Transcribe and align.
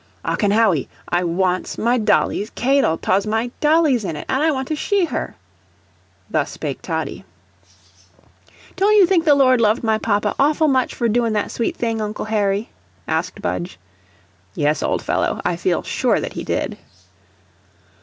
"Ocken 0.25 0.49
Hawwy, 0.51 0.87
I 1.09 1.23
wants 1.23 1.77
my 1.77 1.99
dolly's 1.99 2.49
k'adle, 2.49 2.97
tause 2.97 3.27
my 3.27 3.51
dolly's 3.59 4.03
in 4.03 4.15
it, 4.15 4.25
an' 4.27 4.41
I 4.41 4.49
want 4.49 4.67
to 4.69 4.75
shee 4.75 5.05
her;" 5.05 5.35
thus 6.27 6.49
spake 6.49 6.81
Toddie. 6.81 7.23
"Don't 8.75 8.95
you 8.95 9.05
think 9.05 9.25
the 9.25 9.35
Lord 9.35 9.61
loved 9.61 9.83
my 9.83 9.99
papa 9.99 10.33
awful 10.39 10.67
much 10.67 10.95
for 10.95 11.07
doin' 11.07 11.33
that 11.33 11.51
sweet 11.51 11.77
thing, 11.77 12.01
Uncle 12.01 12.25
Harry?" 12.25 12.69
asked 13.07 13.43
Budge. 13.43 13.77
"Yes, 14.55 14.81
old 14.81 15.03
fellow, 15.03 15.39
I 15.45 15.55
feel 15.55 15.83
sure 15.83 16.19
that 16.19 16.33
he 16.33 16.43
did." 16.43 16.79